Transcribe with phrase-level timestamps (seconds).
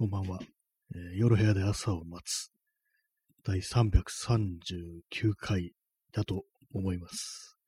[0.00, 0.38] こんばんは、
[0.94, 2.52] えー夜部屋で朝を待つ。
[3.44, 5.72] 第339回
[6.12, 7.58] だと思います。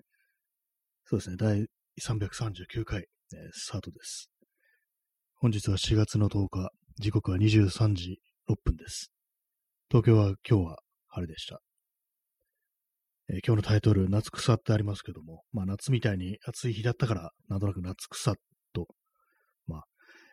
[1.06, 1.66] そうですね、第
[2.01, 4.30] 339回、えースタートです。
[5.38, 6.71] 本日は4月の10日、
[7.01, 9.10] 時刻は23時6分です。
[9.90, 10.78] 東京は今日は
[11.08, 11.60] 晴れでした。
[13.28, 18.37] えー今日のタイトル、夏草ってありますけども、まあ夏みたいに暑い日だったから、なんとなく夏草
[18.73, 18.87] と、
[19.66, 19.84] まあ、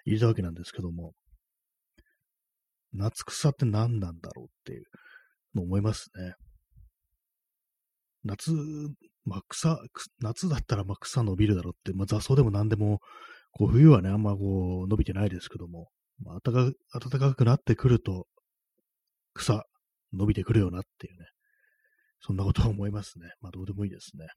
[0.05, 1.15] 入れたわけなんですけども、
[2.93, 4.83] 夏草って何なんだろうっていう
[5.55, 6.33] の思いますね。
[8.23, 8.51] 夏、
[9.25, 9.79] まあ草、
[10.19, 12.99] 夏だったらまあ草伸びるだろうって、まあ雑草でも何でも、
[13.51, 15.87] こう冬はね、あんまこう伸びてないですけども、
[16.23, 18.27] まあ、暖か暖かくなってくると、
[19.33, 19.63] 草
[20.13, 21.25] 伸びてくるよなっていうね、
[22.21, 23.27] そんなことは思いますね。
[23.41, 24.27] まあどうでもいいですね。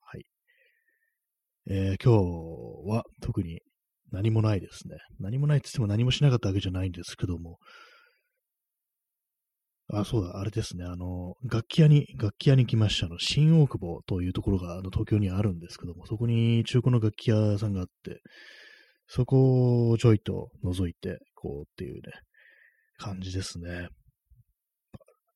[0.00, 0.24] はい。
[1.68, 3.60] えー今日は特に
[4.12, 4.96] 何もないですね。
[5.18, 7.58] 何もないって言っても何もしなかったわけじゃないんですけども、
[9.92, 10.84] あ、そうだ、あれですね。
[10.84, 13.06] あの、楽器屋に、楽器屋に来ました。
[13.06, 18.20] あの、新大久保というところが、あの、東京にあるんですけども、そこに中古の楽器屋さんがあって、
[19.08, 22.00] そこをちょいと覗いて、こうっていうね、
[22.98, 23.88] 感じですね。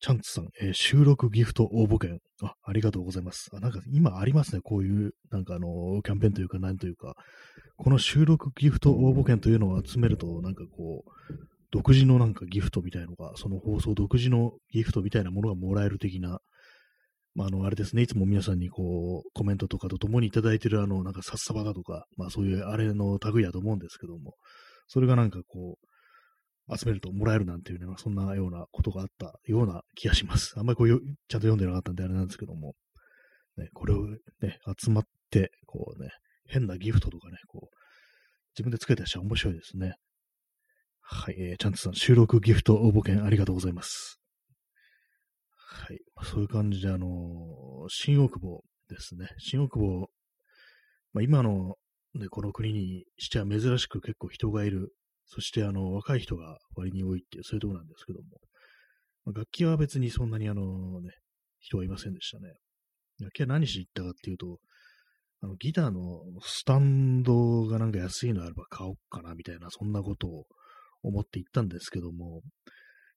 [0.00, 2.18] チャンツさん、えー収録ギフト応募券。
[2.42, 3.48] あ、ありがとうございます。
[3.54, 4.60] あ、なんか今ありますね。
[4.62, 5.66] こういう、なんかあの、
[6.02, 7.14] キャンペーンというか、なんというか、
[7.76, 16.38] この収録ギフト応募券というのを集めると、なんかこう、独自のなんかギフトみたいのが、その放送独自のギフトみたいなものがもらえる的な、
[17.34, 24.36] まあ、あの、あれですね、いつも皆さんにこう、コメントとかと共にいただいてるあの、なんか札束だとか、まあそういうあれの類だと思うんですけども、
[24.86, 25.76] それがなんかこ
[26.68, 30.54] う、集めるともらえるなんていうね、そんなようなことがあったような気がします。
[30.56, 32.74] あんまりこうよ、ちゃんと読んでなかったんであれなんですけども、
[33.56, 34.20] ね、これをね、
[34.80, 36.10] 集まって、こうね、
[36.46, 37.76] 変なギフトとかね、こう、
[38.56, 39.96] 自分でつけたりしたら面白いですね。
[41.06, 44.18] はい、えー、ちゃんとさん、収録ギフト応募券ありがとうございます。
[45.54, 49.28] はい、そういう感じで、あのー新大久保ですね。
[49.36, 50.08] 新大久保、
[51.12, 51.74] まあ、今の、
[52.14, 54.94] ね、この国にしては珍しく結構人がいる、
[55.26, 58.40] そしてあの、若い人が割に多いっていう、そういうとこなんですけども、
[59.26, 61.10] まあ楽器は別にそんなにあのね、
[61.60, 62.54] 人はいませんでしたね。
[63.20, 64.58] 楽器は何しに行ったかっていうと、
[65.42, 70.46] あの、ギターのスタンドがなんか安いのあれば買おうかな、みたいな、そんなことを
[71.04, 72.42] 思って行ったんですけども、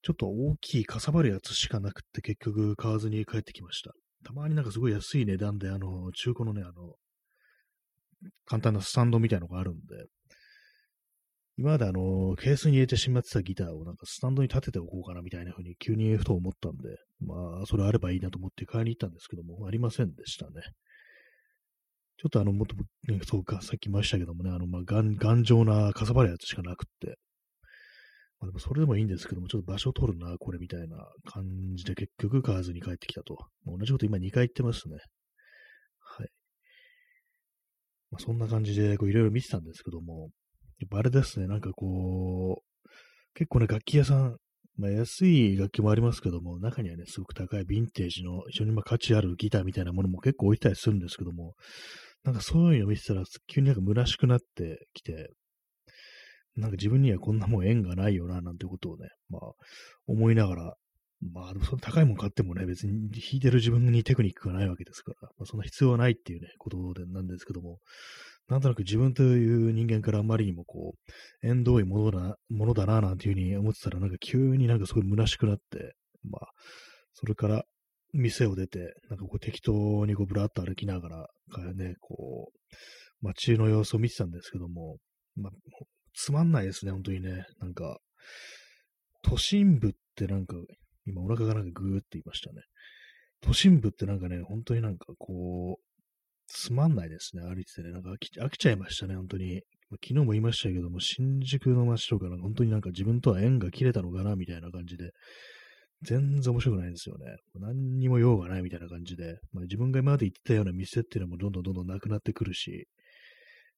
[0.03, 3.91] ちょっと大きいかさばるやつしかなくって結局買わずに帰ってきました。
[4.23, 6.95] たまになんかすごい安い値段で、あの、中古のね、あの、
[8.45, 10.05] 簡単なスタンドみたいのがあるんで、
[11.57, 20.61] 今まであの、ケースに入れてしまってたギターをなんかスタンドに立てておこうかなみたいな風に急にふと思ったんで、まあ、それあればいいなと思って買いに行ったんですけども、ありませんでしたね。
[22.17, 22.75] ちょっとあの、もっと、
[23.11, 27.17] ね、そうか、さっき言いましたけどもね、あの、まあ、頑頑丈なかさばるやつしかなくって、
[28.39, 31.43] まあ、でもそれでもいいんですけども、ちょっと場所を取るな、これみたいな感
[31.75, 33.35] じで結局買わずに帰ってきたと。
[33.65, 34.97] まあ同じこと今2回言ってますね。
[35.99, 36.29] はい。
[38.11, 40.29] まあ、そんな感じで、いろいろ見てたんですけども、
[40.79, 42.89] やっぱあれですね、なんかこう、
[43.33, 44.37] 結構ね、楽器屋さん、
[44.77, 51.55] まあ、安い楽器もありますけども、中にはね、すごく高いヴィンテージの非常にま価値あるギターみたいなものも結構置いたりするんですけども、
[52.23, 55.31] なんかそういうのを見てたら、急になんか虚しくなってきて、
[56.57, 59.41] なんか自分にはこんなもん縁がないよな、なんてことをね、まあ、
[60.07, 60.73] 思いながら、
[61.21, 67.79] まあ、その高いもん買ってもね、別に弾いてる自分にテクニックがないわけですから、まあ、そんな必要はないっていうね、ことでなんですけども、
[68.49, 76.47] なんとなく自分という人間からあまりにもこう、縁遠いものだ、ものだな、なんていうふうに思ってたら、なんか急になんかすごい虚しくなって、まあ、
[77.13, 77.63] それから
[78.13, 81.27] 店を出て、なんかこう適当にこうぶらっと歩きながら、
[81.75, 82.57] ね、こう、
[83.21, 84.97] 街の様子を見てたんですけども、
[85.35, 85.51] まあ、
[86.17, 87.45] つまんないですね、本当にね。
[87.59, 87.99] なんか、
[89.21, 90.55] 都心部ってなんか、
[91.05, 92.63] 今お腹がなんかグーって言いましたね。
[93.41, 95.83] 都心部ってなんかね、本当になんかこう、
[96.47, 97.91] つまんないですね、歩いててね。
[97.91, 99.61] なんか飽き飽きちゃいましたね、本当に。
[99.91, 105.11] 昨日も言いましたけども、新宿の街とかなんか本当になんか自分とは縁が切れたのかな、みたいな感じで、
[106.01, 107.25] 全然面白くないんですよね。
[107.55, 112.87] 何にも用がないみたいな感じで、まあ、自分が今まで行ってたような店っていうのもどんどんどんどんなくなってくるし、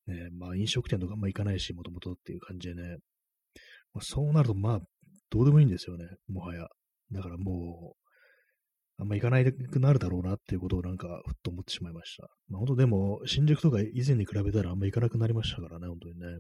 [0.09, 2.97] ね、まあ飲食店とかあんま行かないし、もともとっていう感じでね。
[3.93, 4.79] まあ、そうなると、まあ、
[5.31, 6.67] どうでもいいんですよね、もはや。
[7.11, 12.27] だからもう、あんま行かないくなるだろうなっていうことをなんか、ふっと思ってしまいました。
[12.49, 16.39] まあ本当でも、新宿とか以前に比べたらあんま行かなくなりましたからね、本当にね。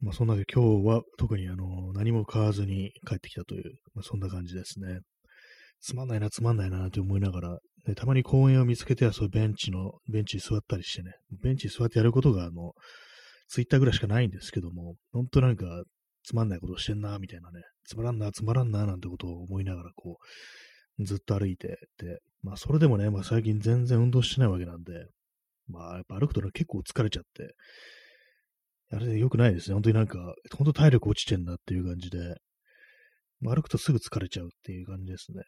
[0.00, 5.00] まあそんなわけ今日は特にあの、何も買わずに帰ってきたという、まあそんな感じですね。
[5.80, 11.12] つまんないな、つまんないなって思いながら、ね、たまに公園を見つけては、そういうベンチの、ベンチに座ったりしてね、
[11.42, 12.72] ベンチに座ってやることが、あの、
[13.48, 15.84] ツイッターぐらいしかないんですけども、本当なんか、
[16.24, 20.18] つまんないことをしてんな、みたいなね、つまらんな、つまらんな、なんてことを思いながら、こ
[20.98, 24.92] う、ずっと歩いてて、まあ、それでもね、まあ、最近全然運動してないわけなんで、
[25.68, 27.54] まあ、やっぱ歩くとね、結構疲れちゃって、
[28.92, 29.74] あれで良くないですね。
[29.74, 32.36] 本当になんか、本当体力落ちてんだっていう感じで、
[33.40, 35.42] まあ、歩くとすぐ疲れちゃうっていう感じですね。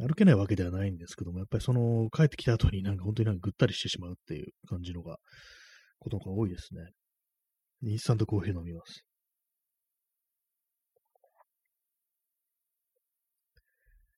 [0.00, 5.18] 歩けないわけではないんですけども、やっぱりその、帰ってきた後になんか本当になんかぐったりしてしまうっていう感じのが、
[5.98, 6.82] ことが多いですね。
[7.82, 9.04] インスタントコーヒー飲みます。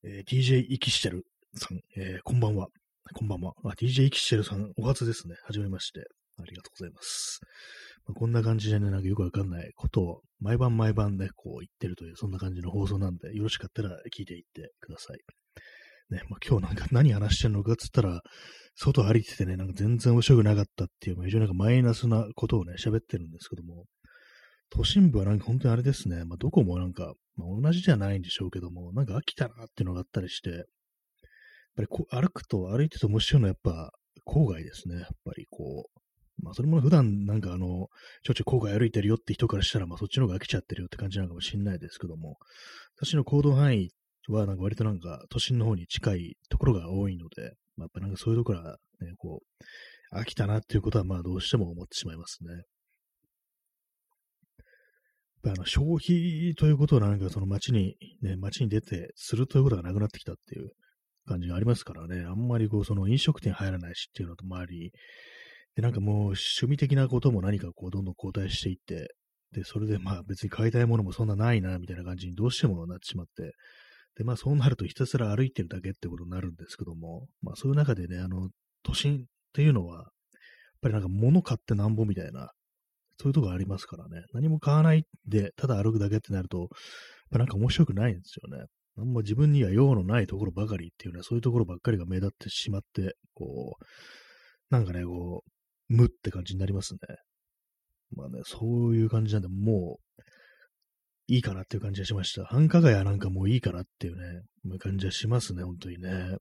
[0.04, 1.24] えー、DJ イキシチェル
[1.56, 2.68] さん、えー、こんばんは。
[3.14, 3.52] こんばんは。
[3.64, 5.34] あ、DJ イキシェルさん、お初ですね。
[5.44, 6.00] はじめまして。
[6.38, 7.40] ありがとうございます。
[8.04, 15.18] こんな感じでね、なんかよくわかんないことを毎晩毎晩ね、こう言ってるという、そんな感じの放送なんで、よろしかったら聞いていってください。
[16.10, 18.22] ね、まあ、今日なんか 何話してんのかっつったら、
[18.74, 23.86] 外歩いててね、なんか全然面白くなかったっていう、まあ、非常になんかマイナスなことをね、喋ってるんですけども、
[24.70, 30.64] 都心部はなんか本当にあれですね、まあ、どこもなんか、まあ、同じじゃないんでしょうけども、なんか飽きたなっていうのがあったりして、やっ
[31.76, 33.92] ぱりこう歩くと、歩いてて面白いのはやっぱ
[34.26, 34.96] 郊外ですね。
[34.96, 36.01] やっぱりこう、
[36.42, 37.88] まあそれも普段なんかあの、
[38.24, 42.36] ちょちょ郊外歩いてるよって人からしたら、まあそっちの方が飽きちゃってるよって感じなのかもしれないですけども、
[42.96, 43.90] 私の行動範囲
[44.28, 49.40] はなんか割となんか都心の方に近いところが多いので、まあ、やっぱなんかそういうところはね、こ
[50.12, 52.64] う、飽きたなっていうことはまあどうしても思ってしまいますね。
[55.44, 60.70] あの消費ということをなんかその街に、ね、街に出てするということがなくなってきたっていう
[61.26, 64.92] 感じがありますからね、あんまりこうその飲食店入らないしっていうのともあり、
[65.76, 69.14] で、なんかもう趣味的なことも何かこうどんどん後退していって、
[69.52, 73.52] で、それでまあ別に買いたいものもそんなないな、みたいな感じにどうしてもなってしまって、
[74.16, 78.50] で、まあそうなるとひたすら歩いてるだけってことになるんですけども、まあそういう中でね、あの、
[78.82, 80.04] 都心っていうのは、やっ
[80.82, 82.50] ぱりなんか物買ってなんぼみたいな、
[83.18, 84.24] そういうとこありますからね。
[84.32, 86.68] 何も買わないで、ただ歩くだけってなると、やっ
[87.30, 88.66] ぱなんか面白くないんですよね。
[88.98, 93.84] あんま自分には用のないところばかりっていうね、そういうところばっかりが目立ってしまって、こう、
[94.70, 95.51] なんかね、こう、
[95.92, 96.98] 無って感じになりますね。
[98.16, 100.22] まあね、そういう感じなんで、もう、
[101.28, 102.44] いいかなっていう感じがしました。
[102.44, 106.36] 繁華街はなんかもういいかなっていうね、う感じはしますね、本当にね。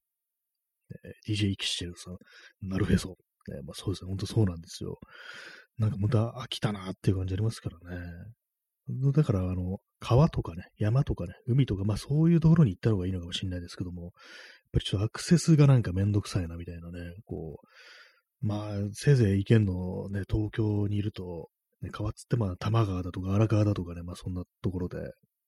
[1.27, 2.18] えー、DJ イキシェルさん、
[2.68, 3.15] なるへそ。
[3.50, 5.00] え、まあ、そうですね、本当そうなんですよ。
[5.77, 8.07] なんかまた飽きたなっていう感じありますからね。
[9.13, 14.12] だから、あの、川とかね、山とかね、海とか、まあそういうところに行った方がいいのかもしれないですけども、やっ
[14.74, 17.68] ぱりちょっとアクセスがなんかめんどくさいなみたいなね、こう、
[18.41, 21.49] まあ、せいぜい行けんのね、東京にいると、
[21.81, 24.97] ね、川つってまあ、多摩川だとか荒川だとかね、まあそんなところで、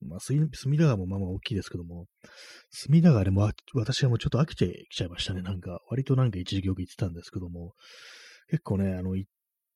[0.01, 2.05] まあ、隅田川もまあまあ大きいですけども、
[2.69, 5.41] 隅田川でも私はもうちょっと飽きてきちゃいましたね。
[5.41, 7.73] なんか、割となんか一時期よく行ってたんですけども、
[8.49, 9.31] 結構ね、あの、行っ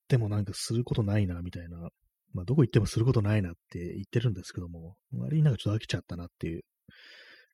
[0.07, 1.89] てもなんかすることないな、みたいな、
[2.33, 6.61] まあ、どこ行ってもすることないなって言ってるんですけども、割になんかちょっと飽きちゃったなっていう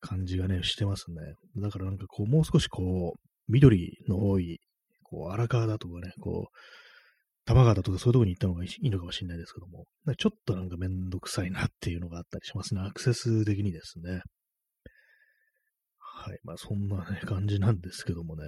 [0.02, 1.18] 感じがね、してますね。
[1.58, 4.60] だからなんかこう、もう少しこう、緑の多い、
[5.14, 6.58] こう、荒川だとかね、こう、
[7.46, 9.86] 玉川だとかそういうとこに行ったのがいいのかもしれないですけども、
[10.18, 12.82] ちょっとなんかめんどくさいなっていうのがあったりしますね。
[12.82, 14.22] アクセス的にですね。
[16.00, 16.40] はい。
[16.44, 18.46] まあそんなね、感じなんですけどもね。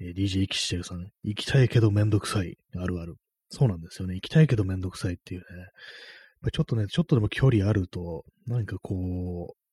[0.00, 2.56] えー、DJ イキシテルさん、行きたいけどめんどくさい。
[2.76, 3.16] あるある。
[3.48, 4.14] そうなんですよね。
[4.14, 5.46] 行きたいけどめんどくさいっていうね。
[6.52, 9.65] ちょっとね、ちょっとでも距離あると、何かこう、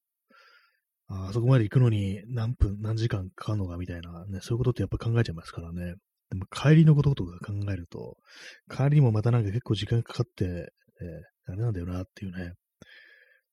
[1.14, 5.96] あそこまで行くのに何分、何時間かかるのかみたいなね、そういうことってやっぱ考えちゃいますからね。
[6.30, 8.18] でも帰りのこととか考えると、
[8.70, 12.54] 帰りもまたなんか結構時間かかって、えー、あれなんだよなっていうね。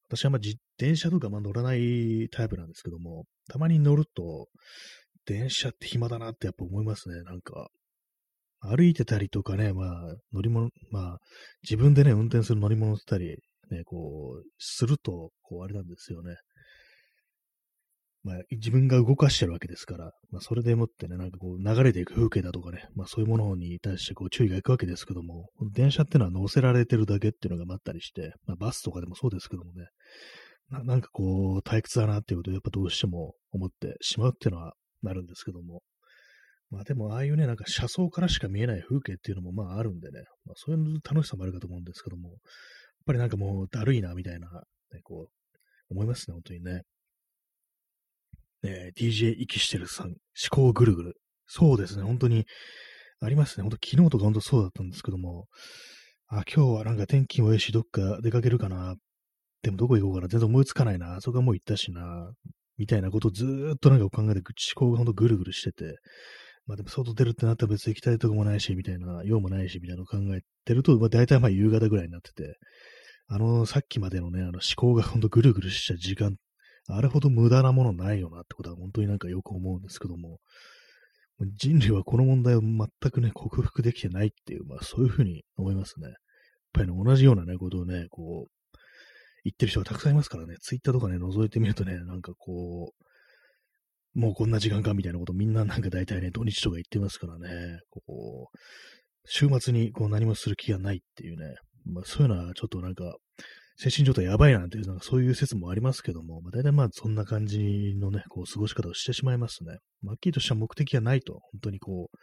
[0.09, 4.49] 私はまあ自転車とかま乗らないタイプなんですけども、たまに乗ると、
[5.27, 7.23] 電車って暇だなってやっぱ思いますね。
[7.23, 7.69] なんか、
[8.61, 11.19] 歩いてたりとかね、まあ、乗り物、まあ、
[11.63, 13.37] 自分でね、運転する乗り物ってたり、
[13.71, 16.35] ね、こう、すると、こう、あれなんですよね。
[18.23, 29.87] まあ、自分が動かしてるわけですから、まあ、それでもってね、なんかこう、流れていく風景だとかね、まあ、そういうものに対してこう、注意がいくわけですけども、電車ってのは乗せられてるだけっていうのがあったりして、まあ、バスとかでもそうですけどもね、
[30.71, 35.83] ななんかこう、退屈だなっていうことをやっぱどうしても思ってしまうっていうのはなるんですけども、
[36.71, 42.39] まあでも、ああいうね、なんか車窓からしか見えない風景っていうのもまああるんでね、まあそういう楽しさもあるかと思うんですけども、やっ
[43.07, 44.49] ぱりなんかもうだるいなみたいな、
[44.93, 46.83] ね、こう、思いますね、本当にね。
[48.63, 50.17] ね、DJ イキしてるさん、思
[50.51, 51.15] 考ぐるぐる。
[51.47, 52.47] そうですね、本当に
[53.21, 53.63] ありますね。
[53.63, 55.47] 本当昨日とか本当そうだったんですけども、
[56.29, 58.95] あ、今日はなんか天気もいいし、どっか出かけるかな。
[59.63, 60.29] でもどこ行こうかな。
[60.29, 61.17] 全然思いつかないな。
[61.17, 62.33] あそこはもう行ったしな。
[62.79, 64.43] みたいなことをずーっとなんか考えて、思
[64.75, 65.99] 考がほんとぐるぐるしてて、
[66.67, 72.57] まあでも外出るってなったら別に行きたいとこもないし、みたいな、用もないし、みたいなのを考えてると、まあ大体まあ夕方ぐらいになってて、
[73.27, 76.37] あの、さっきまでのね、あの思考がほんとぐるぐるした時間、
[76.97, 80.39] あれほど無駄なものないよなってことは本当になんかよく思うんですけども、
[81.57, 86.09] 人類はこの問題を全くね、克服できてないっていう、まあそういうふうに思いますね。
[86.09, 86.15] やっ
[86.73, 88.77] ぱりね、同じようなね、ことをね、こう、
[89.45, 98.59] 言ってる人がたくさんいますからね、ツイッターとかね、覗いてみるとね、なんかこう、もうこんな時間かみたいなことみんななんか大体ね、土日とか言ってますからね、こう、
[99.25, 101.55] 週末にこう何もする気がないっていうね、
[101.87, 103.17] まあ、そういうのはちょっとなんか、
[103.83, 109.79] 精神状態やばいなんていう、なんかそういう説もありますけども、まあ、大体まあそんな感じのね、こう過ごし方をしてしまいますね。
[110.03, 112.17] ま、っきりとした目的がないと、本当にこう、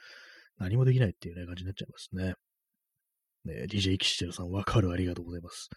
[0.60, 2.36] 何もできないっていうね、感じになっちゃいますね。
[3.46, 5.70] ね、DJ イキシテルさん、わかる、ありがとうございます。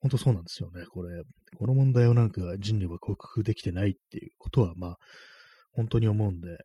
[0.00, 0.86] 本当そうなんですよね。
[0.86, 1.20] これ、
[1.58, 4.96] この問題をなんか人類は克服できてないっていうことは、まあ、
[5.72, 6.56] 本当に思うんで、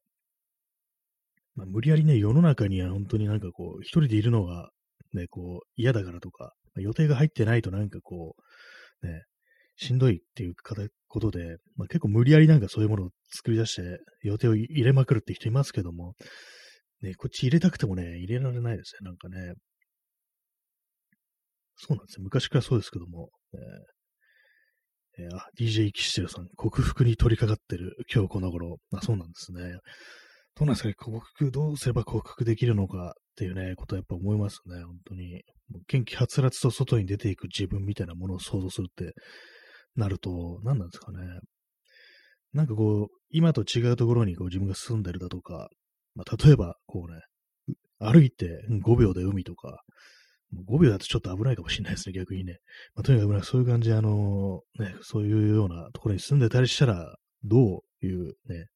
[1.55, 4.69] まあ、無理やりね、世の中には本当になんかこう、一人でいるのが、
[5.13, 8.41] ね、こう、嫌だからとか、予定が入ってないとなんかこう、
[9.03, 9.23] ね、
[9.75, 10.53] しんどいっていう
[11.07, 16.13] ことで、まあ、結構無理やりなんかそういうものを作り出して予定を入れまくるって人いますけども、
[17.01, 19.53] ね、こっち入れたくてもね、入れられないですね、なんかね。
[21.75, 22.23] そうなんですよ。
[22.23, 28.77] 昔からそうですけども、えー、え、あ、DJ キシテルさん、克服に取り掛かってる今日この頃。
[28.93, 29.73] あ、そうなんですね。
[30.55, 35.41] どうなんですかね、克服、どうすれば克服できるのかっていうね、ことはやっぱ思いますね、本当に。
[35.87, 39.13] 元気はつらつと外に出ていく自分みたいなものを想像するって
[39.95, 41.17] なると、何なんですかね。
[42.53, 45.69] なんかこう、今と違うところにこう自分が住んでるだとか、
[46.13, 47.21] まあ、例えば、こうね、
[47.97, 49.81] 歩いて5秒で海とか、
[50.69, 52.59] 5秒だとちょっと危ないかもしれないですね、逆にね。
[52.93, 58.67] まあ、とにかくそういう感じで、あの、ね、そういうようなところに住んでたりしたら、どういうね、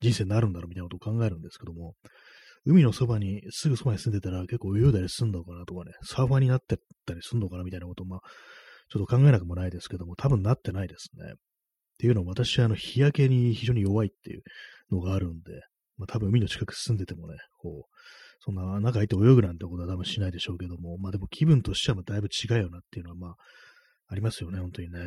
[0.00, 1.94] 人生になるんだろうみたいなことを考えるんですけども、
[2.66, 8.20] 海のそばに、すぐそばに住んでたら結構泳いだりすんのかなとかね、サーファーになってったりすんのかなみたいなこと、まあ、
[8.90, 11.32] ちょっと考えなくもないですけども、多分なってないですね。
[11.32, 11.36] っ
[11.98, 14.42] ていうのも私はあの日焼けに非常に弱いっていう
[14.90, 15.52] のがあるんで、
[15.98, 17.96] まあ多分海の近く住んでてもね、こう、
[18.42, 23.34] そんな中入って泳ぐなんてことは多分しないでしょうけども、まあでも気分としてはだいぶ違うよなっていうのはまあ、
[24.08, 24.98] ありますよね、本当にね。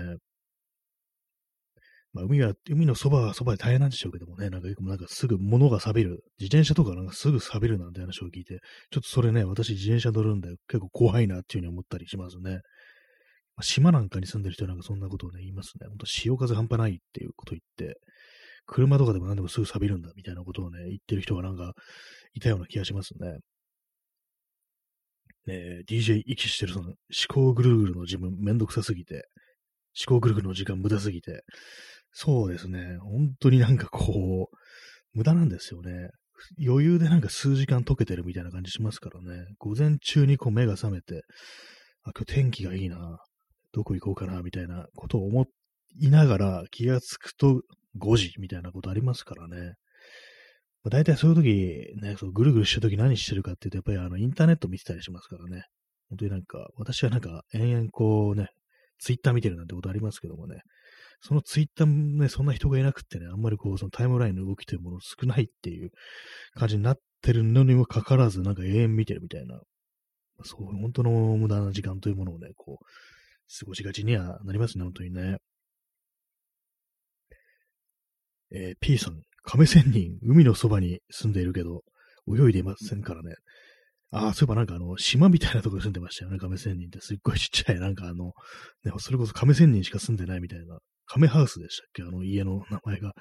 [2.13, 6.24] まあ、海は、海のそばはそばで大変なんでしょうけどもね、なんかよくなんかすぐ物が錆びる。
[6.39, 8.60] 自転車とかなんかすぐ錆びるなんて話を聞いて、
[8.91, 12.51] ちょっとそれね、私自転車乗るんで結構怖いなっていうふうに思ったりしますね。
[13.55, 15.88] まあ、島なんかに住んでる人なんかそんなことをね、言いますね。
[15.88, 18.00] ほんと潮風半端ないっていうことを言って、
[18.67, 21.74] 車とかでも何でもすぐ錆びるんだみたいなことをね、言ってる人がなんか
[22.34, 23.39] いたような気がしますね。
[25.46, 26.96] ね DJ 息してるその思
[27.27, 29.25] 考ぐるぐるの自分めんどくさすぎて、
[30.08, 31.43] 思考ぐるぐるの時間無駄すぎて、
[32.13, 32.98] そうですね。
[33.00, 34.58] 本当になんかこう、
[35.13, 36.10] 無駄なんですよね。
[36.63, 39.46] 余裕でなんか数時間解けてるみたいな感じしますからね。
[39.60, 41.24] 午前中にこう目が覚めて、
[42.03, 43.17] あ、今日天気がいいな。
[43.72, 45.48] どこ行こうかな、みたいなことを思
[46.00, 47.62] いながら気がつくと
[48.00, 49.74] 5時みたいなことありますからね。
[50.84, 55.63] まあ、大体そういう時、ね、そうぐるぐるした時何してるかっていうと、やっぱりあのインターネット見てたりしますからね。
[56.10, 58.50] 本当になんか、私はなんか延々こうね、
[59.00, 60.62] ツイッター見てるなんてことありますけどもね、
[61.22, 65.91] そのツイッターもね、そんな人がいなくてね、あんまりこう、そのタイムラインの動きというもの少ないっていう
[66.55, 69.62] 感じになってるのにもかかわらず、なんか永遠見てるみたいな、
[70.43, 72.86] そう、本当の無駄な時間というものをね、こう、
[73.60, 75.38] 過ごしがちにはなりますね、本当にね。
[78.51, 81.84] えー、P さん、亀仙人、海のそばに住んでいるけど、
[82.27, 83.36] 泳いでいませんからね。
[84.12, 87.01] ああ、そういえばなんかあの、島みたいなところに住んでましたよね、亀仙人って。
[87.01, 88.34] すっごいちっちゃい、なんかあの、
[88.86, 90.77] ね、それこそ亀仙人しか住んでないみたいな。
[91.05, 92.03] 亀ハウスでしたっけ？
[92.03, 93.13] あの家の名前が。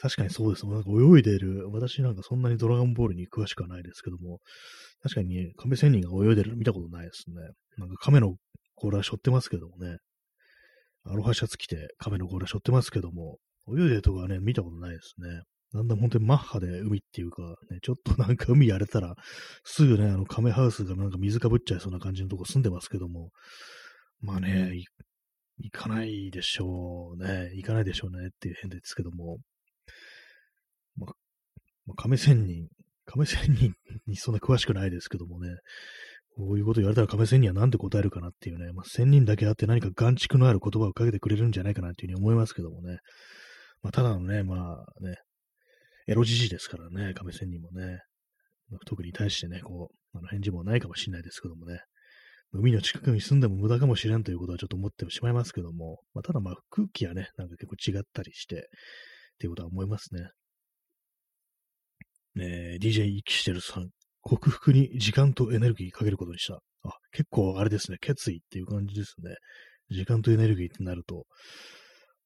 [0.00, 0.64] 確かにそうです。
[0.66, 4.38] なんか泳いでる、私なんかそんなにドラゴンボールに詳しくはないですけども、
[5.02, 7.34] 確かに、ね、亀仙人が泳いでる見たことないですね。
[7.78, 8.36] なんか亀の
[8.76, 9.96] 甲羅背負ってますけどもね。
[11.04, 13.38] アロハシャツ着て亀の甲羅背負ってますけども、
[13.76, 15.42] 泳いでるとこはね、見たことないですね。
[15.74, 19.16] だんだん本当にマッハで海っていうか、ね、ちょっとなんか海やれたら、
[19.64, 23.30] すぐね、あの亀ハウスがなんか水かぶっちゃいそうな感じのとこ住んでますけども、
[24.20, 24.72] まあね、
[25.60, 27.50] 行かないでしょうね。
[27.54, 29.38] 行かないでしょうねっていう変ですけども、
[30.96, 32.68] まあ、亀仙人、
[33.06, 33.72] 亀仙人
[34.06, 35.48] にそんな詳しくないですけどもね、
[36.36, 42.98] こういうこと言われたら亀仙人は何て答えるかなっていうね、まあ、仙人だけあって何か眼蓄のある言葉をかけてくれるんじゃないかなっていうふうに思いますけどもね。
[43.82, 45.16] まあ、ただのね、まあね、
[46.06, 48.00] エロじじですからね、亀仙人もね。
[48.86, 51.80] 特に対してね、こう、あの返事もないかもしれないですけどもね。
[52.52, 58.60] 海の近くに住んでも無駄かもしれんということはちょっと思ってしまいますけども、まあ、ただまあ空気はね、なんか結構違ったりして、っ
[59.38, 60.30] ていうことは思いますね。
[62.34, 63.90] ね DJ イキシテルさん、
[64.22, 66.60] 克服に時間とエネルギーかけることにした。
[66.84, 69.34] あ、結構あれですね、決意っていう感じですね。
[69.90, 71.26] 時間とエネルギーってなると、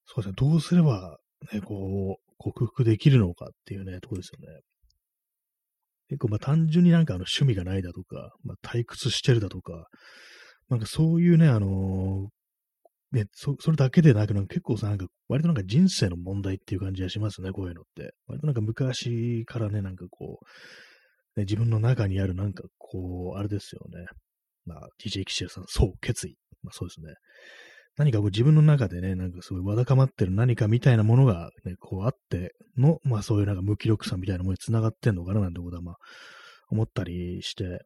[0.05, 1.17] そうですね、どうすれば、
[1.53, 4.59] ね、こう、克服できるのかっていうね、とこですよね。
[6.09, 9.87] 結構まあ単純になんかあの趣味がないだとか、まあ退屈してるだとか、
[10.69, 18.13] なんかそういうね、あのー、ね、そ、それだけでなく、なんか結構さ、なんか、割となんか人生の問題っていう感じがしますね、こういうのって。
[18.27, 24.05] 割となんか昔からね、なんかこう、ね、自分の中にあるなんかこう、あれですよね。
[24.65, 26.37] まあ、DJ キシルさん、そう、決意。
[26.63, 27.13] まあそうですね。
[27.97, 35.95] 何かこう自分の中でね、なんかすごいわだかまってる何かみたいなものがね、こうあっての、まあそういうなんか無気力さみたいなものに繋がってんのかななんてことはまあ
[36.69, 37.81] 思ったりして、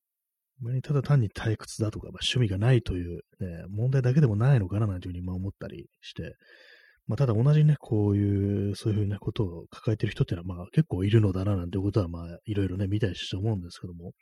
[0.81, 6.33] ただ単に退屈だとか、まあ、趣味がないという、ね、問題だけでもないのかななんていうふうにまあ思ったりして、
[7.05, 14.13] まあただ同じね、こういう、そういうふうなことを抱えてる人っていうのはまあ結構いるのだななんてことはまあいろいろね見たりして思うんですけども、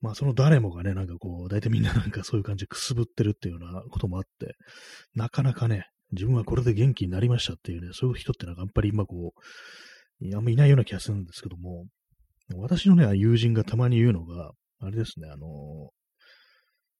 [0.00, 4.54] まあその誰もがね、なんかこう、大体みんななんかそういう感じでくすぶってるっていうようなこともあって、
[5.14, 11.86] なかなかね、自分はこれで元気になりましたっていうね、そういう人ってなんかあんまり今こう、あんまいないような気がするんですけども、
[12.56, 15.90] 私のね、友人がたまに言うのが、あれですね、あの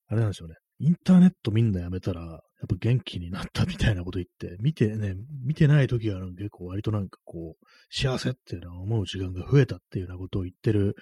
[0.09, 0.57] あれなんですよね。
[0.81, 10.97] インターネットみんなやめたら、やっぱ元気になったみたいなこと言って、見てね、見てない時は結構割となんかこう、幸せっていうのは思う時間が増えたっていうようなことを言ってる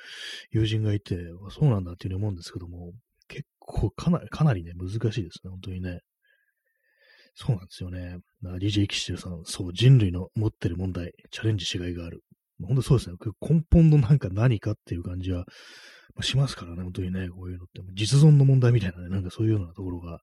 [0.51, 1.17] 友人がいて、
[1.51, 2.93] そうなんだっていうふうに思うんですけども、
[3.29, 6.01] 結構かなり、かなりね、難しいですね、本当にね。
[7.35, 8.19] そうなんですよね。
[8.43, 12.23] DJ キシルさん、そう、人類の持ってる問題、チャレンジしがいがある。
[12.63, 13.17] 本当そうですね。
[13.43, 15.45] 根本のなんか何かっていう感じは
[16.23, 17.83] しますからね、本当にね、こういうのって。
[17.95, 20.21] 実存の問題みたいなね、なんかそういうようなところが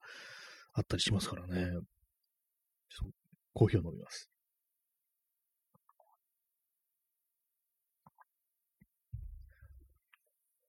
[0.74, 1.72] あったりしますからね。
[3.54, 4.30] コーヒーを飲みます。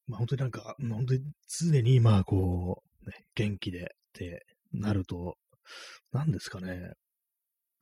[0.07, 5.37] まあ本当になんか、本当に常にまあこう、ね、元気でってなると、
[6.13, 6.93] 何ですかね。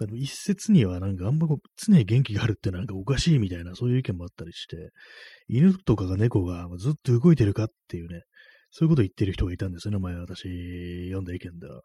[0.01, 4.91] あの一説にはなんかあんまこう常に元気があるってなんかおかしいみたいなそういう意見もあったりして、
[5.49, 8.23] 犬とかが猫がずっと動いてるかっていうね、
[8.71, 10.43] そういうことを言ってる人がいたんですよね、前私
[11.09, 11.83] 読んだ意見では。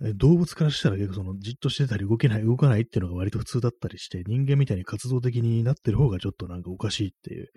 [0.00, 7.48] 動物からしたら結構そのじっとしてたり動けない、動かないっていうのが割と普通だったりして、人間みたいに活動的になってる方がちょっとなんかおかしいっていう。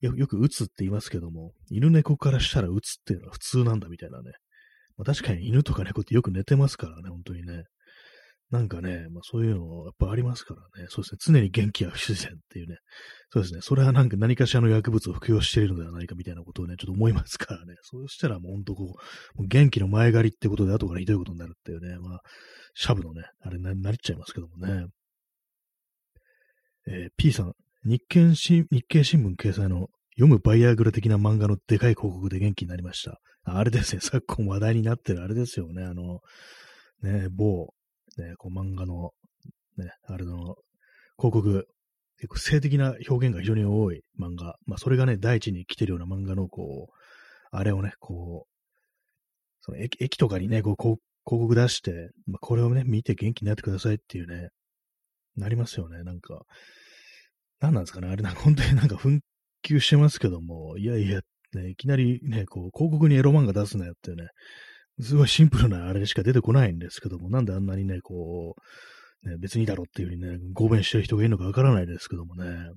[0.00, 4.32] よよく打つって言いますけども、犬猫からしたら打つっていうのは普通なんだみたいなね。
[4.96, 7.64] まあ、確かに犬とか猫ってよく寝てますからね、本当にね。
[8.50, 10.88] なんかね、まあそういうのやっぱありますからね。
[10.88, 11.18] そうですね。
[11.20, 12.78] 常に元気は不自然っていうね。
[13.32, 13.60] そうですね。
[13.62, 17.74] それはなんか何かしらの薬物を服用しているのではないかみたいなことをね、ちょっと思いますからね。
[17.82, 18.96] そうしたらもうほんとこ
[19.38, 21.98] う、う元気の前借りってことで後からひどいことになるっていうね。
[22.00, 22.20] まあ、
[22.74, 24.86] シャブのね、あれな、なりっちゃいますけどもね。
[26.88, 27.52] えー、P さん、
[27.84, 33.20] 日経新日経新聞掲載の読むバイアグラ的な漫画のでかい広告で元気になりました。
[33.44, 35.84] あれですね、昨今話題になってるあれですよね。
[35.84, 36.20] あの、
[37.02, 37.68] ね、某、
[38.20, 39.10] ね、こう漫画の、
[39.76, 40.56] ね、あれの、
[41.18, 41.66] 広告、
[42.18, 44.56] 結構性的な表現が非常に多い漫画。
[44.66, 46.94] まあ、それがね、第一に来てるような漫画の、こう、
[47.50, 48.50] あれをね、こう、
[49.62, 54.48] その駅駅とかにね、こう、広告出して、まあ、これをね、見て元気になってくださいっていうね、
[55.36, 56.42] なりますよね、なんか。
[57.60, 59.20] 何なんですかね、あれなんか本当になんか紛
[59.62, 61.20] 糾してますけども、いやいや、
[61.54, 64.28] ね、いきなりね、こう、広告にエロ漫画出すなよってね、
[65.00, 68.54] すごいシンプルなあれしか出てこないんですけども、なんであんなにね、こ
[69.24, 72.70] う、ね、別にだろっていうふうにね、ご弁してる人がいるのかわからないですけどもね。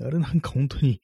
[0.00, 1.00] あれなんか本当に、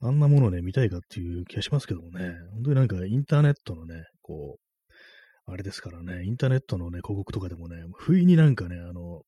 [0.00, 2.32] あんなものね、見たいかっていう気がしますけどもね。
[2.52, 9.22] 本当になんかインターネットのね、こう、あれですからね、インターネットのね、広告とかでもね、不意になんかね、あの、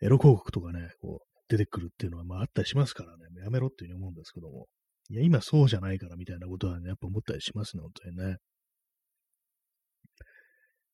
[0.00, 4.66] エロ広告とかね、こう、出てくるっていうのはまああったりしますからね、やめろっていうふうに思うんですけども。
[5.10, 8.36] いや、今そうじゃないからみたいなことはね、やっぱ思ったりしますね、本当にね。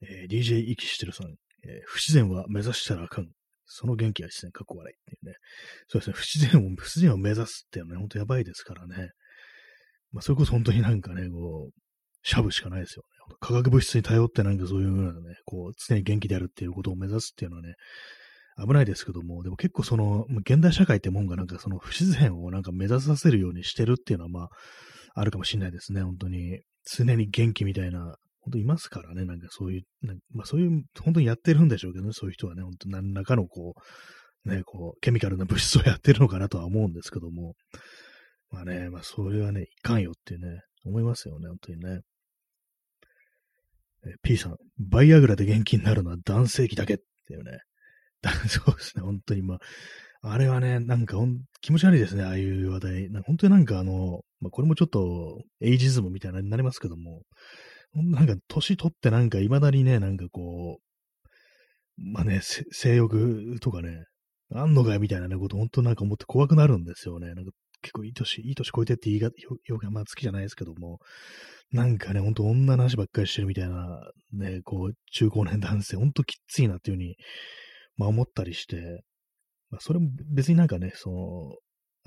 [0.03, 3.29] えー、DJ 息してるさん、えー、不自然は目指したらあかん。
[3.71, 5.35] その元気は自然、かっこ笑いっていうね。
[5.89, 9.11] そうですね、不自然を、不自然を目指すっていうのはね、ほんとやばいですからね。
[10.11, 11.81] まあ、それこそ本当になんかね、こう、
[12.23, 13.37] シャブしかないですよね。
[13.41, 17.75] 化学物質に頼ってなんかそういうようなね、こう、常に元気であるっていうことを目指すっていうのはね、
[18.59, 24.49] 危ないですけども、でも結構その、現代社会ってもんがなんかその不自然をなんか目指させるようにしてるっていうのはまあ、
[25.15, 26.61] あるかもしれないですね、本当に。
[26.85, 28.17] 常に元気みたいな
[28.49, 29.83] 本当いますからね、なんかそういう、
[30.33, 33.75] まあそういう、本当にやってるんでしょうけどね、そういう人はね、本当何らかのこ
[34.45, 37.55] う、ね、こう、ケミカルな物質をやってるのかなとは思うんですけども、
[38.51, 42.01] まあね、まあそれはね、いかんよっていうね、思いますよね、本当にね。
[44.07, 47.59] え P さん、バイアグラで元気になるのは男性器だけっていうね。
[48.49, 49.59] そうですね、本当にまあ、
[50.23, 51.17] あれはね、なんか
[51.61, 53.11] 気持ち悪いですね、ああいう話題。
[53.11, 57.23] な本当になんかあの、まあ、これもちょっとエイジズムみたいなになりますけども、
[57.95, 64.05] なんか年取ってなんか未だにね、なんかこう、まあね、性欲とかね、
[64.55, 67.35] あんのかよみたいなね、こと本当なんか思って怖くなるんですよね。
[67.35, 67.51] なんか
[67.83, 69.31] 結構いい年、いい年超えてって言い方、
[69.69, 70.99] 表現まあ好きじゃないですけども、
[71.73, 77.17] なんかね、ほんと女の話ばっかりしてるみたいな、ね、こう、中高年男性、ほんときついなっていうふうに、
[77.97, 79.03] まあ思ったりして、
[79.71, 81.57] まあそれも別になんかね、その、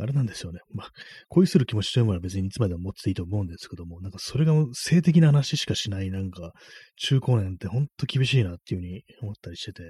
[0.01, 0.59] あれなんですよね。
[0.73, 0.89] まあ、
[1.29, 6.51] 恋する気持ちというものは別にいつまでも持ってていいと思うんですけども、なんかそれが性的な話しかしない、なんか、
[6.97, 9.83] 中高年ってほんと厳しいなっていうふうに思ったりしてて、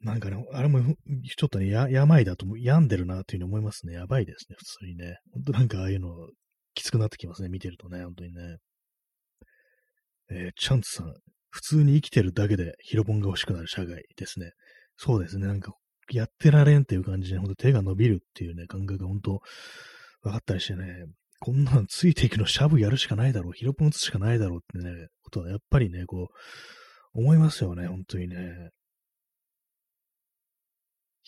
[0.00, 3.94] なんかね、あれもちょっとね、や、病だと病んでるなっていうふうに思いますね。
[3.94, 5.16] やばいですね、普通にね。
[5.32, 6.08] ほんとなんかああいうの
[6.74, 8.56] きつくなってきますね、見てるとね、本当にね。
[10.30, 11.12] えー、チャンツさん、
[11.50, 14.50] 普通に生きてるだけでヒロポンが欲しくなる社外ですね。
[14.96, 15.72] そうですね、なんか
[16.10, 19.40] やってられんっていう感じで、ほんと手が伸びるっていうね、感覚が本当
[20.22, 21.06] 分かったりしてね、
[21.40, 26.28] こんなんついていくのシャブやるしかないだろう、ヒロポン打つしかないだろうってね、ことはやっぱりね、こ
[27.14, 28.70] う、思いますよね、本当にね。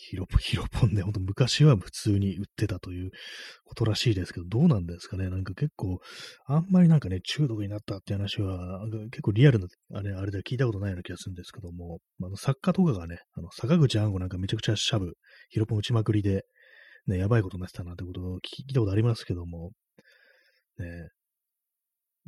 [0.00, 3.10] ヒロポン、ヒロポンね、ほんと昔は普通に売ってたという
[3.64, 5.28] ことらしいですけど、どうなんですかね。
[5.28, 5.98] なんか結構、
[6.46, 15.14] あんまりなんかね、中毒になったって話は、結構リアルな、あれ、あれでは聞いたことないような気がするんですけども、あの作家とかがね、あの、坂口安吾なんかめちゃくちゃシャブ、
[15.48, 16.44] ヒロポン打ちまくりで、
[17.08, 19.72] ね、やばいことになってたなってことを聞いたことありますけども、
[20.78, 20.86] ね、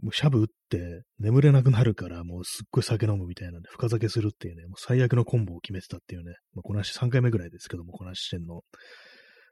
[0.02, 8.62] もうシャブ打って眠れなくなるから、もうすっごい酒飲むみたいなんで、深酒するっていうね、もう最悪のコンボを決めてたっていうね、まあ、この話3回目ぐらいですけども、この話してんの。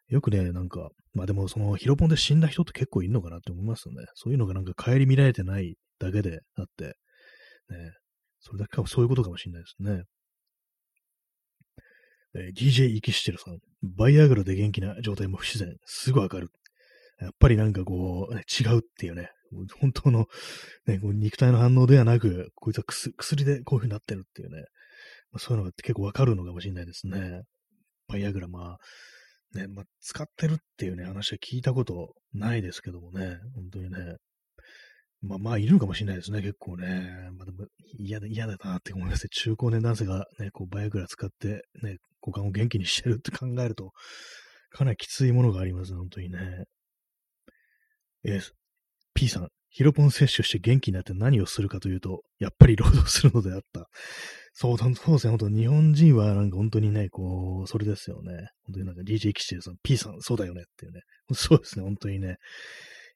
[0.08, 4.06] よくね、なんか、まあでもそのヒロポンで死んだ人って結構いるのかなって思いますよね。
[4.14, 6.94] そういうのがなんか帰り見られてないだけであって、ね、
[8.40, 10.04] それだけかもそういうことかもしれないですね。
[12.34, 13.58] えー、DJ イキシテルさん。
[13.82, 15.76] バイアグラで元気な状態も不自然。
[15.84, 16.50] すぐわかる。
[17.20, 19.30] やっぱりなんかこう、違うっていうね、
[19.80, 20.26] 本当の、
[20.86, 24.62] ね、肉体の反応ではなく、こいつは薬でこういう風になってるっていうね、
[25.30, 27.42] まあ、そういうのが結構わかるのかもしれないですね。
[28.08, 28.76] バイアグラ、ま
[29.54, 34.16] あ、ね、まあ、使ってるっていうね、話は聞いたことないですけどもね、本当にね。
[35.20, 37.30] まあまあ、いるのかもしれないですね、結構ね。
[37.36, 37.66] まあでも、
[37.98, 39.28] 嫌だ、嫌だなって思いますね。
[39.32, 43.92] 中高年男性がね、こう、バイアグラ使って、ね、股間を元気にしてるって考えると、
[44.70, 46.64] かなりきついものがあります、本当にね。
[48.24, 48.52] えー、
[49.18, 53.88] P さん、ヒロポン摂取して元気になって何をするかというと、やっぱり労働するのであった。
[54.52, 58.30] そう、そうですね、本当日本人はなんか本当にね、こう、それですよね。
[58.66, 61.00] 本当になんか DJ キシルさん、P さん、そうだよねっていうね。
[61.32, 62.28] そうですね、本当にね。
[62.28, 62.36] やっ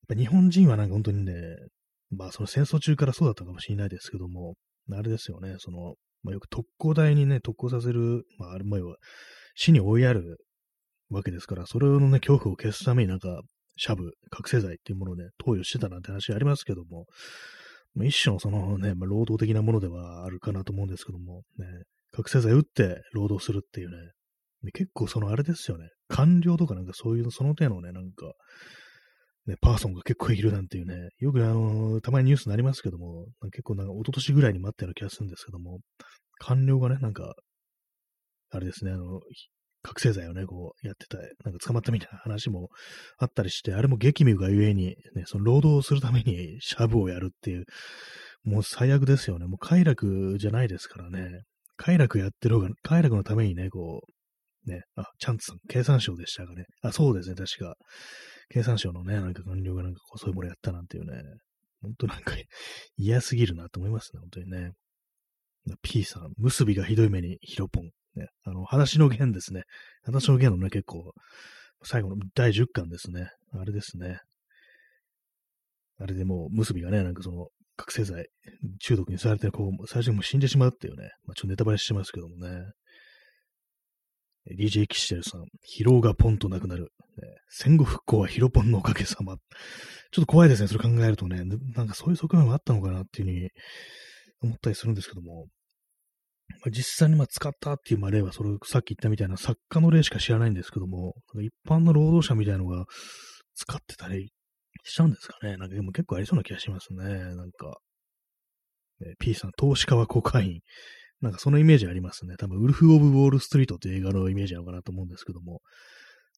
[0.09, 1.35] ぱ日本人はなんか本当にね、
[2.11, 4.55] まあその戦争中からそうだったかもしれないですけども、
[4.91, 8.97] あれですよね、その、まあよく特攻隊にね、特攻させる、まああれもは
[9.55, 10.39] 死に追いやる
[11.11, 13.43] わけですから、それのね、恐怖を消すためになんか、
[13.77, 17.07] シャブ、覚醒剤っていうものをね、投与してたなんて話ありますけども、
[17.95, 21.67] まあ、一種のそのね、まあ、労働的なものではあるかなと思うんですけども、ね、
[22.13, 23.97] 覚醒剤打って労働するっていうね、
[24.73, 28.33] 結構そのあれですよね、官僚とかなんかそういうその手のね、なんか、
[29.47, 35.81] ね、パーソンが結構いるなんていうね、よくあの、たまにニュースになりますけども、結構なんか一昨年ぐらいに待ってる気がするんですけども、
[36.39, 37.35] 官僚がね、なんか、
[38.51, 39.21] あれですね、あの、
[39.83, 42.69] 覚醒剤をね、こうやってた、なんか捕まったみたいな話も
[43.19, 47.65] あったりして、あれも激務がゆえに、ね、その労働をするためにシャブをやるっていう、
[48.45, 49.47] もう最悪ですよね。
[49.47, 51.43] もう快楽じゃないですからね。
[51.77, 54.03] 快楽やってる方が、快楽のためにね、こ
[54.67, 56.67] う、ね、あ、チャンツさん、経産省でしたかね。
[56.83, 57.75] あ、そうですね、確か。
[58.51, 61.23] 経産省のね、なんか官僚がなんかこうそういうものやったなんていうね、
[61.81, 62.35] ほんとなんか
[62.97, 64.73] 嫌すぎるなと思いますね、本当にね。
[65.83, 67.91] P さん、結びがひどい目にヒロポン。
[68.17, 69.63] ね、あの、話の弦ですね。
[70.03, 71.13] 話の弦のね、結構、
[71.85, 73.29] 最後の第10巻ですね。
[73.53, 74.21] あれですね。
[75.99, 78.27] あれでもう、結びがね、なんかその、覚醒剤、
[78.81, 82.65] 中毒にされて、こう、最初にもう死んでしまうっていうね、まあ、ちょっとネタバレしてますけどもね。
[84.51, 86.93] DJ キシテルさん、疲労がポンとなくなる。
[87.17, 89.37] ね、戦後復興はヒロポンのおかげさま。
[89.37, 89.41] ちょっ
[90.25, 91.45] と怖いですね、それ考えるとね。
[91.75, 93.51] なんかそういう側面もあったのかなっていうふうに
[94.41, 95.47] 思ったりするんですけども。
[96.49, 102.85] まあ、実際にま使ったっていうま例は、それさっき言ったみたいな作家の例しか知らないんですけども、一般の労働者みたいなのが
[103.55, 104.31] 使ってたり
[104.85, 105.57] しちゃうんですかね。
[105.57, 107.05] なんかでも結構ありそうな気がしますね。
[107.05, 107.79] なんか、
[109.05, 110.61] え P さん、投資家はコカイン。
[111.21, 112.37] なんかそのイメージありますね。
[112.37, 115.61] 多分、ウルフ・オブ・ウォール・ストリートっていう映画のイメージなのかなと思うんですけども、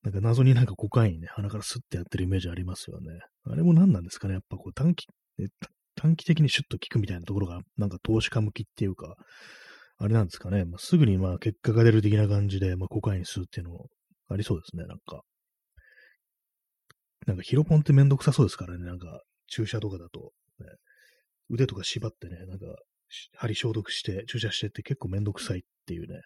[0.03, 3.21] なんか謎になんかコカインね、鼻からスッてやってるイメージありますよね。
[3.45, 4.35] あれも何なんですかね。
[4.35, 5.07] やっぱこう短期、
[5.97, 9.15] 短期的にシュッと効くみたいなところが、なんか投資家向きっていうか、
[9.99, 13.87] あれなんですかね、まあ、すぐにまあ結果が出る的な感じで、まあ、コカイン吸うっていうのも
[14.29, 15.23] ありそうですね、なんか。
[17.27, 20.67] なんかヒロポンってめんどくさそうですからね、なんか注射とかだと、ね、
[21.49, 22.67] 腕とか縛ってね、なんか
[23.37, 26.21] 針消毒して注射してって結構めんどくさいっていうね、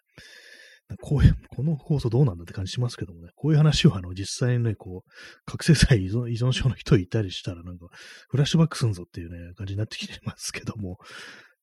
[1.01, 5.11] こういう、この放送どうなんだって感じしますけどもね、こういう話をあの実際にね、こう、
[5.45, 7.87] 覚醒剤依存症の人いたりしたらなんか、
[8.29, 10.97] フラッシュバックすんぞっていうね、感じになってきてますけども、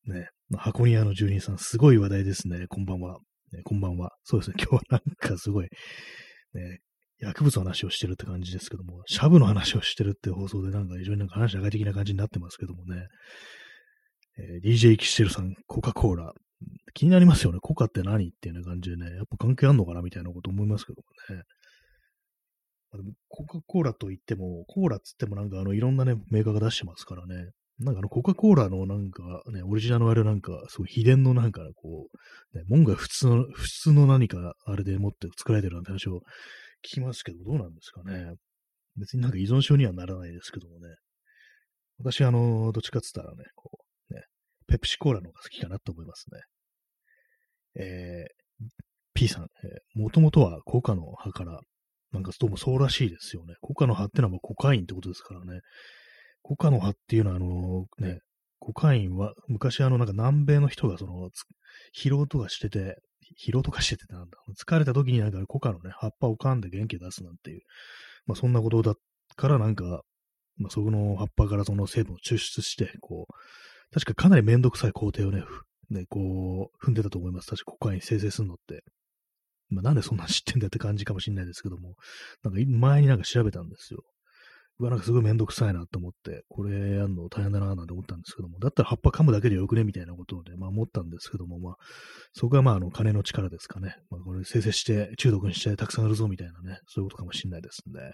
[0.06, 3.18] ね、箱庭の住人さん、すごい話題ですね、こんばんは。
[3.52, 4.10] ね、こんばんは。
[4.24, 5.68] そうですね、 今日はなんかすごい、
[6.54, 6.80] ね、
[7.18, 13.06] 薬物の話をしてるって感じですけども、シャブの話をしてるって放送でなんか非常になんか話社会的な感じになってますけどもね、
[14.38, 16.32] えー、DJ キシェルさん、コカ・コーラ。
[16.94, 17.58] 気になりますよね。
[17.60, 21.42] コカって何っていうような感じでね、やっぱ関係あんのかなみたいなこと思いますけどもね。
[23.28, 27.50] コカ・コーラといっても、コーラっつってもなんかあのいろんなね、メーカーが出してますからね。
[27.78, 32.08] なんかあの、コカ・コーラのなんかね、オリジナルのあれなんか、すごい秘伝のなんかこ
[32.54, 36.20] う、ね、門が普通の、普通の何かあれでもって作られてるなんて話を
[36.82, 38.32] 聞きますけど、どうなんですかね。
[38.96, 40.94] 別になんか依存症にはならないですけどもね。
[41.98, 43.78] 私、あの、どっちかっつったらね、こ
[44.10, 44.22] う、ね、
[44.66, 46.40] ペプシコーラの方が好きかなと思いますね。
[47.78, 48.66] えー、
[49.12, 51.60] P さん、えー、もともとはコカの葉から、
[52.12, 53.54] なんかどうもそうらしいですよね。
[53.60, 55.60] コカの葉ってのはもうコカインってことですからね。
[56.46, 58.20] コカの葉っていうのは、あのね、
[58.60, 61.28] コカインは、昔あの、なんか南米の人がその、
[61.92, 62.98] 疲労とかしてて、
[63.44, 67.62] 疲労とかしててなんだ、疲れた時になんかコカのね、葉っぱを噛んで元気出すなんていう、
[68.26, 68.94] まあそんなことだ
[69.34, 70.02] からなんか、
[70.56, 73.34] まあそこの葉っぱからその成分を抽出して、こう、
[73.92, 75.42] 確かかなりめんどくさい工程をね、
[75.90, 77.48] ね、こう、踏んでたと思います。
[77.48, 78.84] 確かコカイン生成するのって。
[79.68, 81.96] まあなんでそんな知ってんだって感じかもしれないですけども、
[82.44, 84.04] なんか前になんか調べたんですよ。
[84.78, 91.74] うわ、なんかすごいめんどくさいなと思って、これやんの大変だななんて思ったんですけども、だったら葉っぱ噛むだけでよくねみたいなことで、まあ思ったんですけども、まあ、
[92.34, 93.96] そこはまああの金の力ですかね。
[94.10, 98.12] まあこれ生成して中毒にしてたくさんあるぞみたいなね、そういうことかもしれないですね。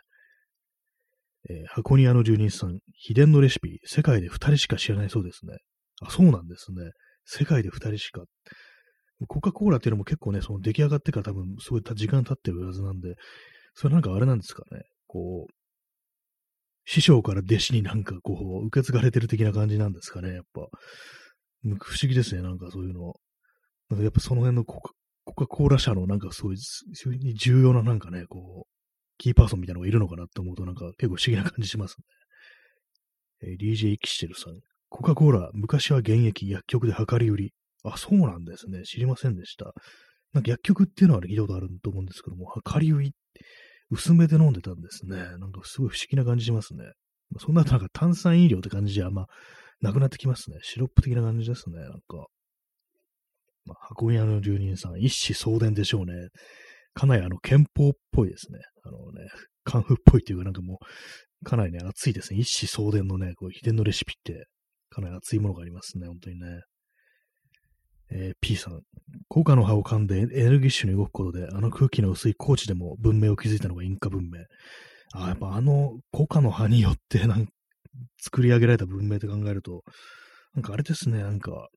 [1.51, 5.57] えー、箱庭の住人さん、秘伝のレシピ、世界で2人しか知らないそうですね。
[6.01, 6.93] あ、そうなんですね。
[7.25, 8.23] 世界で2人しか。
[9.29, 13.15] コカ・コーラっていうのも結構ね、その出来上がってから多分すごい時間経ってるはずなんで、
[13.75, 14.83] それなんかあれなんですかね。
[15.07, 15.53] こう、
[16.85, 20.63] 師匠から弟子になんかこう、受け継がれてる的な感じなんですかね、やっぱ。
[21.63, 23.15] 不思議ですね、なんかそういうの。
[23.89, 24.93] なんかやっぱその辺のコカ・
[25.25, 28.73] コカコーラ社のなんかすごい、そういう重要ななんかね、こう、
[29.19, 31.97] キーパーソンみたいなのがいるのかなって思うとなんか結構不思議な感じします
[33.41, 33.49] ね。
[33.51, 34.59] えー、DJ キシテルさん。
[34.89, 37.55] コカ・コーラ、昔は現役、薬局で量り売り。
[37.85, 38.83] あ、そうなんですね。
[38.83, 39.73] 知りませんでした。
[40.33, 43.15] なんか薬局っていうのは、ね、聞いたことあると思うんですけども、量り売り
[43.93, 45.17] 薄めで飲んでたんですね。
[45.17, 46.85] なんかすごい不思議な感じしますね。
[47.39, 49.27] そんなとなんか炭酸飲料って感じじゃ、ま、
[49.83, 50.59] なくなってきますね。
[50.63, 51.79] シロップ的な感じですね。
[51.79, 52.27] なんか。
[53.65, 56.15] まあ、箱屋の住人さん、一子相伝でしょうね。
[56.95, 58.59] かなりあの、憲法っぽいですね。
[58.83, 59.29] あのね、
[59.65, 60.79] カンフっぽいっていうかなんかも
[61.43, 62.41] う、かなりね、熱いですね。
[62.41, 64.47] 一子相伝のね、こう秘伝のレシピって、
[64.91, 66.07] かなり熱いものがありますね。
[66.07, 66.63] 本当にね。
[68.15, 68.81] えー、P さん、
[69.29, 74.41] コカの葉を噛んでエネルギッシュに動くことで、あの空気の薄い高地でも文明を築いたのがインカ文明。
[75.15, 77.47] あやっぱあのコカの葉によってなん
[78.21, 79.83] 作り上げられた文明って考えると、
[80.55, 81.69] なんかあれですね、なんか、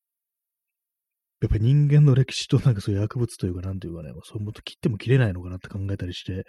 [1.42, 6.44] やっぱり人間の歴史となんかそういう薬物というか、なんていうかね、そういうもっと切っても切れないのかなって考えたりして、やっ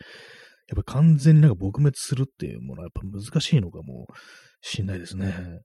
[0.84, 4.06] ぱ完全になんか撲滅するっていうものはやっぱ難しいのかも
[4.60, 5.60] しんないですね。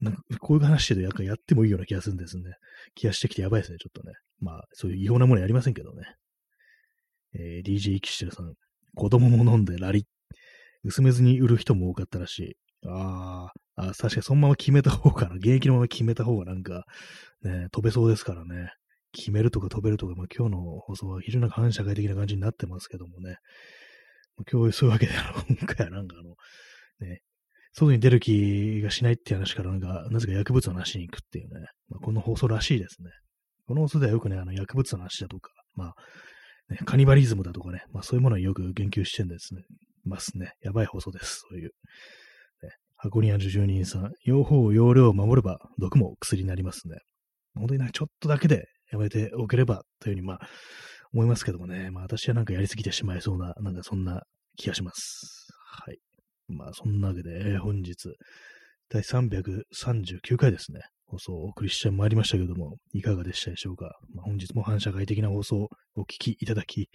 [0.00, 2.44] なんか、こういう話でややってもいいような気がするんですね。
[2.94, 4.14] 気がしてきてやばいですね、ちょっとね。
[4.40, 6.02] まあ、そういう違法なものやりませんけどね。
[7.34, 8.54] えー、DJ キシテルさん、
[8.94, 10.06] 子供も飲んでラリ。
[10.84, 12.56] 薄めずに売る人も多かったらしい。
[12.88, 16.84] ああ、確かにそのまま決めた方がな、現役のまま決めた方がなんか、
[17.42, 18.70] ね、飛べそうですからね。
[19.12, 23.36] 決めるとか飛べるとか、まあ、今日の放送は非常に反社会的な感じになってますけどもね。
[24.50, 25.12] 今日そういうわけで、
[25.48, 26.34] 今回はなんかあの、
[27.08, 27.22] ね、
[27.78, 33.10] 外に出る気がしないっていう話からなんか、なぜか薬物の話に行くっていうね、まあ、この放送らしいですね。
[33.66, 35.94] この放送ではよくね、あの薬物の話だとか、まあ、
[36.70, 39.62] ね、カニバリズムだとかね、まあそういうものによく言及してんですね。
[40.04, 40.52] ますね。
[40.62, 41.42] やばい放送です。
[41.48, 41.70] そういう。
[42.62, 46.96] ね、箱庭受住人さん、用法、用量を守れば毒も薬になりますね。
[47.54, 50.40] 本当になんかちょっとだけでやめておければというふうにまあ
[51.12, 54.22] 思いますけどもね、まあ私はなんかやりすぎてしまいそうな、なんかそんな
[54.56, 55.48] 気がします。
[55.84, 55.98] はい。
[56.48, 58.14] まあ、そんなわけで、本日、
[58.88, 63.98] 第339回ですね、放送をお送りしてまいりましたけども、いかがでしたでしょうか？
[64.14, 66.88] まあ、本日も反社会的な放送をお聞きいただき、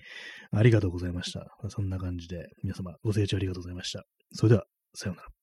[0.52, 1.40] ありがとうございました。
[1.40, 4.04] まあ、そんな感じで、皆様ご清聴ありがとうございました。
[4.34, 5.40] それでは、さようなら。